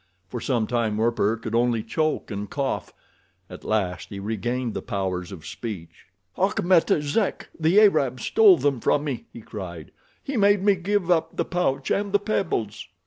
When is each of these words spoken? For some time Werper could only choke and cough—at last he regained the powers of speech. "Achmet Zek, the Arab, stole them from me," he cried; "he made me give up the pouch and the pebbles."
For 0.29 0.41
some 0.41 0.65
time 0.65 0.97
Werper 0.97 1.37
could 1.37 1.53
only 1.53 1.83
choke 1.83 2.31
and 2.31 2.49
cough—at 2.49 3.63
last 3.63 4.09
he 4.09 4.17
regained 4.19 4.73
the 4.73 4.81
powers 4.81 5.31
of 5.31 5.45
speech. 5.45 6.07
"Achmet 6.39 7.03
Zek, 7.03 7.49
the 7.59 7.79
Arab, 7.79 8.19
stole 8.19 8.57
them 8.57 8.79
from 8.79 9.03
me," 9.03 9.25
he 9.31 9.41
cried; 9.41 9.91
"he 10.23 10.37
made 10.37 10.63
me 10.63 10.73
give 10.73 11.11
up 11.11 11.35
the 11.35 11.45
pouch 11.45 11.91
and 11.91 12.13
the 12.13 12.19
pebbles." 12.19 12.87